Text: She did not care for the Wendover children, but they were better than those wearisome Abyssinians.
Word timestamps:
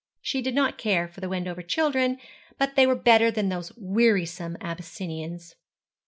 She 0.23 0.41
did 0.41 0.55
not 0.55 0.79
care 0.79 1.07
for 1.07 1.21
the 1.21 1.29
Wendover 1.29 1.61
children, 1.61 2.17
but 2.57 2.75
they 2.75 2.87
were 2.87 2.95
better 2.95 3.29
than 3.29 3.49
those 3.49 3.71
wearisome 3.77 4.57
Abyssinians. 4.59 5.53